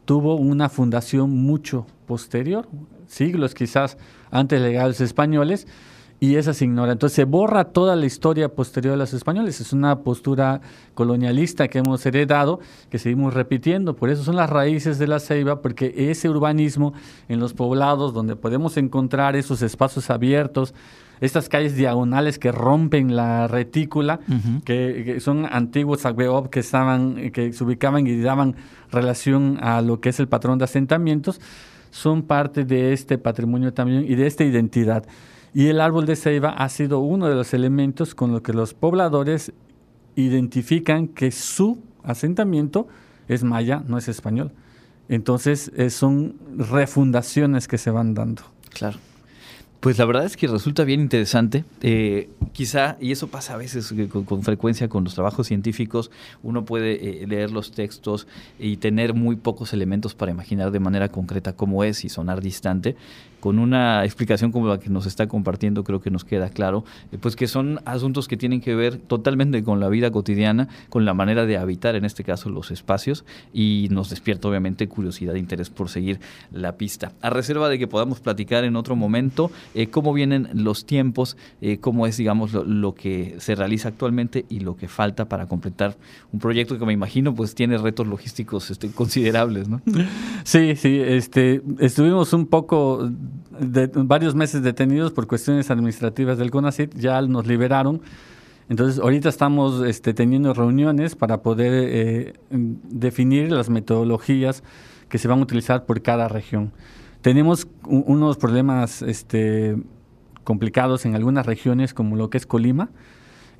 tuvo 0.06 0.36
una 0.36 0.70
fundación 0.70 1.32
mucho 1.32 1.88
posterior, 2.06 2.70
siglos 3.08 3.54
quizás 3.54 3.98
antes 4.32 4.60
de 4.60 4.64
la 4.64 4.70
llegada 4.70 4.86
de 4.86 4.92
los 4.92 5.02
españoles, 5.02 5.68
y 6.20 6.36
esa 6.36 6.54
se 6.54 6.66
ignora. 6.66 6.94
Entonces 6.94 7.16
se 7.16 7.26
borra 7.26 7.66
toda 7.66 7.96
la 7.96 8.06
historia 8.06 8.50
posterior 8.50 8.94
de 8.94 8.98
los 8.98 9.14
españoles. 9.14 9.60
Es 9.60 9.74
una 9.74 10.00
postura 10.00 10.62
colonialista 10.94 11.68
que 11.68 11.80
hemos 11.80 12.06
heredado, 12.06 12.60
que 12.90 13.00
seguimos 13.00 13.34
repitiendo. 13.34 13.96
Por 13.96 14.10
eso 14.10 14.24
son 14.24 14.36
las 14.36 14.50
raíces 14.50 14.98
de 14.98 15.08
la 15.08 15.20
ceiba, 15.20 15.62
porque 15.62 15.94
ese 16.10 16.30
urbanismo 16.30 16.94
en 17.28 17.40
los 17.40 17.54
poblados 17.54 18.14
donde 18.14 18.36
podemos 18.36 18.78
encontrar 18.78 19.36
esos 19.36 19.62
espacios 19.62 20.10
abiertos, 20.10 20.74
estas 21.22 21.50
calles 21.50 21.76
diagonales 21.76 22.40
que 22.40 22.52
rompen 22.52 23.16
la 23.16 23.48
retícula, 23.48 24.20
que, 24.66 25.20
son 25.20 25.46
antiguos 25.46 26.06
agbeob 26.06 26.50
que 26.50 26.60
estaban, 26.60 27.32
que 27.32 27.54
se 27.54 27.64
ubicaban 27.64 28.06
y 28.08 28.20
daban 28.20 28.56
relación 28.92 29.58
a 29.62 29.82
lo 29.82 30.02
que 30.02 30.10
es 30.10 30.20
el 30.20 30.28
patrón 30.28 30.58
de 30.58 30.66
asentamientos, 30.66 31.40
son 31.90 32.24
parte 32.24 32.66
de 32.66 32.92
este 32.92 33.18
patrimonio 33.18 33.74
también 33.74 34.06
y 34.06 34.16
de 34.16 34.28
esta 34.28 34.44
identidad. 34.44 35.06
Y 35.56 35.68
el 35.70 35.80
árbol 35.80 36.06
de 36.06 36.18
ceiba 36.18 36.50
ha 36.50 36.68
sido 36.68 37.00
uno 37.00 37.30
de 37.30 37.36
los 37.36 37.54
elementos 37.54 38.14
con 38.14 38.34
los 38.34 38.42
que 38.42 38.52
los 38.52 38.74
pobladores 38.74 39.54
identifican 40.18 41.08
que 41.08 41.32
su 41.32 41.82
asentamiento 42.04 42.90
es 43.30 43.46
maya, 43.46 43.82
no 43.88 43.98
es 43.98 44.10
español. 44.10 44.52
Entonces 45.08 45.72
eh, 45.78 45.92
son 45.92 46.36
refundaciones 46.58 47.70
que 47.70 47.78
se 47.78 47.90
van 47.90 48.14
dando. 48.14 48.44
Claro. 48.74 49.00
Pues 49.86 50.00
la 50.00 50.06
verdad 50.06 50.26
es 50.26 50.36
que 50.36 50.48
resulta 50.48 50.84
bien 50.84 51.00
interesante. 51.00 51.64
Eh, 51.84 52.30
quizá, 52.54 52.98
y 53.00 53.12
eso 53.12 53.28
pasa 53.28 53.54
a 53.54 53.58
veces 53.58 53.92
eh, 53.92 54.10
con, 54.10 54.42
frecuencia 54.42 54.90
con 54.90 55.04
los 55.04 55.14
trabajos 55.14 55.46
científicos, 55.46 56.10
uno 56.42 56.66
puede 56.66 57.22
eh, 57.22 57.28
leer 57.28 57.52
los 57.52 57.72
textos 57.72 58.26
y 58.58 58.78
tener 58.78 59.14
muy 59.14 59.36
pocos 59.36 59.74
elementos 59.74 60.16
para 60.16 60.32
imaginar 60.32 60.72
de 60.72 60.80
manera 60.80 61.10
concreta 61.10 61.54
cómo 61.54 61.84
es 61.84 62.04
y 62.04 62.10
sonar 62.10 62.42
distante. 62.42 62.96
Con 63.46 63.60
una 63.60 64.04
explicación 64.04 64.52
como 64.52 64.68
la 64.68 64.80
que 64.80 64.90
nos 64.90 65.06
está 65.06 65.28
compartiendo, 65.28 65.84
creo 65.84 66.02
que 66.02 66.10
nos 66.10 66.26
queda 66.26 66.50
claro, 66.50 66.84
pues 67.20 67.36
que 67.36 67.46
son 67.46 67.80
asuntos 67.86 68.28
que 68.28 68.38
tienen 68.38 68.60
que 68.60 68.74
ver 68.74 68.98
totalmente 68.98 69.64
con 69.64 69.80
la 69.80 69.88
vida 69.88 70.10
cotidiana, 70.10 70.68
con 70.90 71.06
la 71.06 71.14
manera 71.14 71.46
de 71.46 71.56
habitar, 71.56 71.94
en 71.96 72.06
este 72.06 72.24
caso, 72.24 72.50
los 72.50 72.72
espacios, 72.72 73.24
y 73.54 73.88
nos 73.92 74.10
despierta 74.10 74.48
obviamente 74.48 74.88
curiosidad 74.88 75.36
e 75.36 75.38
interés 75.38 75.70
por 75.70 75.90
seguir 75.90 76.20
la 76.52 76.72
pista. 76.72 77.12
A 77.22 77.30
reserva 77.30 77.70
de 77.70 77.78
que 77.78 77.86
podamos 77.86 78.20
platicar 78.20 78.64
en 78.64 78.76
otro 78.76 78.96
momento 78.96 79.52
eh, 79.76 79.92
cómo 79.92 80.12
vienen 80.12 80.50
los 80.56 80.88
tiempos, 80.88 81.38
eh, 81.62 81.78
cómo 81.78 82.08
es, 82.08 82.18
digamos, 82.18 82.52
lo, 82.52 82.96
que 82.96 83.36
se 83.38 83.54
realiza 83.54 83.90
actualmente 83.90 84.46
y 84.50 84.62
lo 84.62 84.76
que 84.76 84.88
falta 84.88 85.26
para 85.26 85.46
completar 85.46 85.98
un 86.34 86.40
proyecto 86.40 86.80
que 86.80 86.86
me 86.88 86.94
imagino 86.94 87.36
pues 87.36 87.54
tiene 87.54 87.78
retos 87.78 88.08
logísticos 88.08 88.72
este, 88.72 88.90
considerables, 88.90 89.70
¿no? 89.70 89.84
Sí, 90.44 90.76
sí, 90.76 91.00
este, 91.00 91.62
estuvimos 91.80 92.32
un 92.34 92.46
poco, 92.46 93.10
varios 93.96 94.36
meses 94.36 94.62
detenidos 94.64 95.12
por 95.12 95.28
cuestiones 95.28 95.72
administrativas 95.72 96.38
del 96.38 96.52
CONACYT, 96.52 96.96
ya 96.96 97.22
nos 97.22 97.48
liberaron. 97.48 98.02
Entonces, 98.68 99.00
ahorita 99.00 99.30
estamos 99.30 99.86
este, 99.86 100.14
teniendo 100.14 100.54
reuniones 100.54 101.16
para 101.16 101.42
poder 101.42 101.72
eh, 101.74 102.34
definir 102.50 103.52
las 103.52 103.70
metodologías 103.70 104.64
que 105.08 105.18
se 105.18 105.28
van 105.28 105.40
a 105.40 105.44
utilizar 105.44 105.86
por 105.86 106.02
cada 106.02 106.28
región. 106.28 106.72
Tenemos 107.22 107.68
unos 107.86 108.38
problemas 108.38 109.02
este, 109.02 109.78
complicados 110.44 111.06
en 111.06 111.16
algunas 111.16 111.46
regiones, 111.46 111.94
como 111.94 112.16
lo 112.16 112.30
que 112.30 112.38
es 112.38 112.46
Colima. 112.46 112.90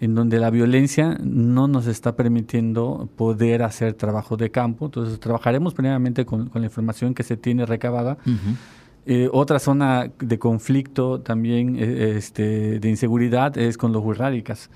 en 0.02 0.14
donde 0.14 0.40
la 0.40 0.50
violencia 0.50 1.18
no 1.24 1.70
nos 1.70 1.88
está 1.88 2.18
permitiendo 2.18 3.08
poder 3.16 3.64
hacer 3.64 3.94
trabajo 3.94 4.36
de 4.36 4.52
campo. 4.52 4.86
Entonces 4.88 5.20
trabajaremos 5.20 5.74
primeramente 5.74 6.26
con, 6.26 6.52
la 6.54 6.66
información 6.66 7.14
que 7.14 7.24
se 7.24 7.38
tiene 7.38 7.66
recabada. 7.66 8.18
Eh, 9.06 9.30
otra 9.32 9.60
zona 9.60 10.12
de 10.20 10.40
conflicto 10.40 11.22
también, 11.22 11.76
eh, 11.78 12.16
este, 12.18 12.80
de 12.80 12.90
inseguridad, 12.90 13.58
es 13.58 13.78
con 13.78 13.92
los 13.92 14.04
hurráricas. 14.04 14.70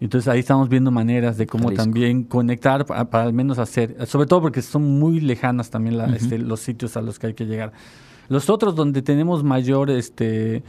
Entonces 0.00 0.28
ahí 0.28 0.40
estamos 0.40 0.68
viendo 0.68 0.90
maneras 0.90 1.36
de 1.36 1.46
cómo 1.46 1.72
también 1.72 2.24
conectar 2.24 2.86
para, 2.86 3.22
al 3.22 3.34
menos 3.34 3.58
hacer, 3.58 4.06
sobre 4.06 4.26
todo 4.26 4.40
porque 4.40 4.62
son 4.62 4.98
muy 4.98 5.20
lejanas 5.20 5.68
también 5.68 6.00
este, 6.14 6.38
los 6.38 6.60
sitios 6.60 6.96
a 6.96 7.02
los 7.02 7.18
que 7.18 7.28
hay 7.28 7.34
que 7.34 7.44
llegar. 7.44 7.72
Los 8.28 8.48
otros 8.48 8.74
donde 8.74 9.02
tenemos 9.02 9.44
mayor 9.44 9.90
este, 9.90 10.62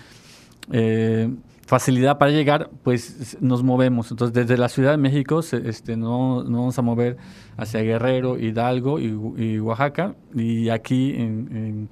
eh, 0.72 1.30
facilidad 1.66 2.18
para 2.18 2.32
llegar, 2.32 2.70
pues 2.84 3.38
nos 3.40 3.64
movemos. 3.64 4.12
Entonces, 4.12 4.34
desde 4.34 4.58
la 4.58 4.68
Ciudad 4.68 4.92
de 4.92 4.98
México 4.98 5.40
este, 5.40 5.96
no, 5.96 6.44
vamos 6.44 6.78
a 6.78 6.82
mover 6.82 7.16
hacia 7.56 7.82
Guerrero, 7.82 8.38
Hidalgo 8.38 9.00
y, 9.00 9.60
Oaxaca. 9.60 10.16
Y 10.36 10.68
aquí 10.68 11.14
en, 11.16 11.88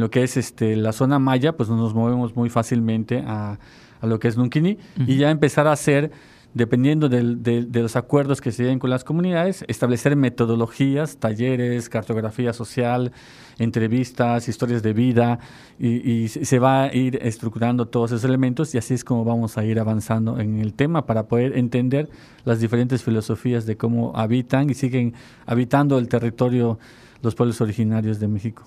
lo 0.00 0.10
que 0.10 0.22
es 0.22 0.36
este, 0.36 0.76
la 0.76 0.92
zona 0.92 1.18
maya, 1.18 1.56
pues 1.56 1.68
nos 1.68 1.94
movemos 1.94 2.36
muy 2.36 2.50
fácilmente 2.50 3.22
a, 3.26 3.58
lo 4.02 4.18
que 4.18 4.28
es 4.28 4.36
Nunquini 4.36 4.76
y 5.06 5.16
ya 5.16 5.30
empezar 5.30 5.66
a 5.66 5.72
hacer 5.72 6.10
dependiendo 6.54 7.08
de, 7.08 7.66
los 7.72 7.96
acuerdos 7.96 8.40
que 8.40 8.52
se 8.52 8.62
den 8.62 8.78
con 8.78 8.88
las 8.88 9.02
comunidades, 9.02 9.64
establecer 9.66 10.14
metodologías, 10.14 11.16
talleres, 11.16 11.88
cartografía 11.88 12.52
social, 12.52 13.12
entrevistas, 13.58 14.48
historias 14.48 14.82
de 14.82 14.92
vida, 14.92 15.40
y, 15.78 16.28
se 16.28 16.58
va 16.60 16.84
a 16.84 16.94
ir 16.94 17.18
estructurando 17.22 17.86
todos 17.86 18.12
esos 18.12 18.24
elementos 18.24 18.74
y 18.74 18.78
así 18.78 18.94
es 18.94 19.04
como 19.04 19.24
vamos 19.24 19.58
a 19.58 19.64
ir 19.64 19.80
avanzando 19.80 20.38
en 20.38 20.60
el 20.60 20.74
tema 20.74 21.06
para 21.06 21.26
poder 21.26 21.58
entender 21.58 22.08
las 22.44 22.60
diferentes 22.60 23.02
filosofías 23.02 23.66
de 23.66 23.76
cómo 23.76 24.12
habitan 24.14 24.70
y 24.70 24.74
siguen 24.74 25.14
habitando 25.46 25.98
el 25.98 26.08
territorio 26.08 26.78
los 27.20 27.34
pueblos 27.34 27.60
originarios 27.60 28.20
de 28.20 28.28
México. 28.28 28.64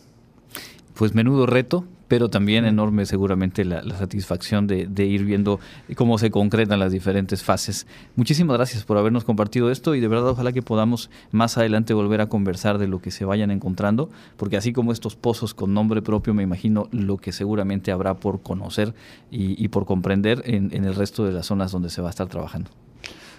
Pues 0.98 1.14
menudo 1.14 1.46
reto, 1.46 1.86
pero 2.08 2.32
también 2.32 2.66
enorme 2.66 3.06
seguramente 3.06 3.64
la, 3.66 3.84
satisfacción 3.96 4.66
de, 4.66 5.06
ir 5.06 5.26
viendo 5.26 5.60
cómo 5.96 6.18
se 6.18 6.32
concretan 6.32 6.80
las 6.80 6.92
diferentes 6.92 7.44
fases. 7.44 7.86
Muchísimas 8.16 8.58
gracias 8.58 8.84
por 8.84 8.98
habernos 8.98 9.24
compartido 9.24 9.70
esto 9.70 9.94
y 9.94 10.00
de 10.00 10.08
verdad 10.08 10.30
ojalá 10.30 10.54
que 10.54 10.64
podamos 10.64 11.12
más 11.30 11.56
adelante 11.60 11.94
volver 11.94 12.22
a 12.22 12.30
conversar 12.30 12.80
de 12.80 12.88
lo 12.88 13.00
que 13.00 13.12
se 13.12 13.26
vayan 13.26 13.52
encontrando, 13.52 14.10
porque 14.38 14.58
así 14.58 14.74
como 14.74 14.92
estos 14.92 15.16
pozos 15.16 15.54
con 15.54 15.72
nombre 15.72 16.02
propio, 16.02 16.34
me 16.34 16.42
imagino 16.42 16.88
lo 16.92 17.18
que 17.18 17.32
seguramente 17.32 17.92
habrá 17.92 18.16
por 18.16 18.42
conocer 18.42 18.96
y, 19.30 19.68
por 19.68 19.86
comprender 19.86 20.42
en, 20.46 20.74
el 20.74 20.96
resto 20.96 21.26
de 21.26 21.32
las 21.32 21.46
zonas 21.46 21.72
donde 21.72 21.92
se 21.92 22.02
va 22.02 22.08
a 22.08 22.12
estar 22.12 22.28
trabajando. 22.28 22.72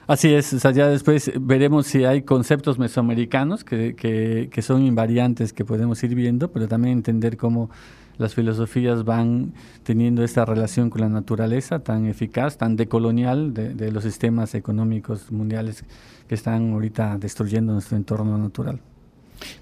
Así 0.08 0.32
es, 0.32 0.54
o 0.54 0.58
sea, 0.58 0.70
ya 0.70 0.88
después 0.88 1.30
veremos 1.38 1.86
si 1.86 2.06
hay 2.06 2.22
conceptos 2.22 2.78
mesoamericanos 2.78 3.62
que, 3.62 3.94
que, 3.94 4.62
son 4.62 4.82
invariantes 4.82 5.52
que 5.52 5.66
podemos 5.66 6.02
ir 6.02 6.14
viendo, 6.14 6.50
pero 6.50 6.66
también 6.66 6.96
entender 6.96 7.36
cómo 7.36 7.68
las 8.16 8.34
filosofías 8.34 9.04
van 9.04 9.52
teniendo 9.82 10.24
esta 10.24 10.46
relación 10.46 10.88
con 10.88 11.02
la 11.02 11.10
naturaleza 11.10 11.80
tan 11.80 12.06
eficaz, 12.06 12.56
tan 12.56 12.74
decolonial 12.74 13.52
de, 13.52 13.74
de 13.74 13.92
los 13.92 14.02
sistemas 14.02 14.54
económicos 14.54 15.30
mundiales 15.30 15.84
que 16.26 16.34
están 16.34 16.72
ahorita 16.72 17.18
destruyendo 17.18 17.74
nuestro 17.74 17.98
entorno 17.98 18.38
natural. 18.38 18.80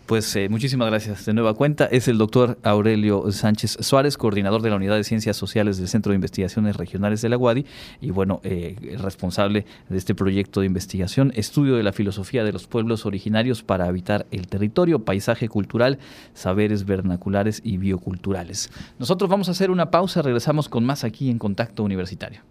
Pues 0.07 0.37
eh, 0.37 0.49
muchísimas 0.49 0.89
gracias 0.89 1.27
de 1.27 1.33
nueva 1.35 1.55
cuenta. 1.55 1.87
Es 1.87 2.07
el 2.07 2.17
doctor 2.17 2.59
Aurelio 2.63 3.33
Sánchez 3.33 3.79
Suárez, 3.81 4.17
coordinador 4.17 4.63
de 4.63 4.71
la 4.71 4.77
Unidad 4.77 4.97
de 4.97 5.03
Ciencias 5.03 5.37
Sociales 5.37 5.79
del 5.79 5.89
Centro 5.89 6.13
de 6.13 6.17
Investigaciones 6.17 6.77
Regionales 6.77 7.23
de 7.23 7.29
la 7.29 7.37
UADI 7.37 7.67
y 8.01 8.11
bueno, 8.13 8.41
eh, 8.45 8.77
responsable 9.03 9.67
de 9.89 9.99
este 9.99 10.15
proyecto 10.15 10.61
de 10.61 10.67
investigación, 10.67 11.33
estudio 11.35 11.75
de 11.75 11.83
la 11.83 11.93
filosofía 11.93 12.45
de 12.45 12.53
los 12.53 12.69
pueblos 12.69 13.05
originarios 13.05 13.65
para 13.65 13.87
habitar 13.87 14.27
el 14.31 14.47
territorio, 14.47 15.01
paisaje 15.01 15.49
cultural, 15.49 15.99
saberes 16.35 16.87
vernaculares 16.87 17.61
y 17.65 17.79
bioculturales. 17.79 18.71
Nosotros 19.01 19.29
vamos 19.29 19.49
a 19.49 19.53
hacer 19.53 19.73
una 19.73 19.91
pausa, 19.91 20.23
regresamos 20.23 20.69
con 20.69 20.85
más 20.85 21.03
aquí 21.03 21.31
en 21.31 21.39
Contacto 21.39 21.83
Universitario. 21.83 22.43